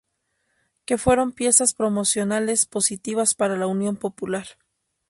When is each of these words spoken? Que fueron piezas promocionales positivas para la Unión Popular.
Que 0.85 0.97
fueron 0.97 1.31
piezas 1.31 1.75
promocionales 1.75 2.65
positivas 2.65 3.35
para 3.35 3.55
la 3.55 3.67
Unión 3.67 3.97
Popular. 3.97 4.47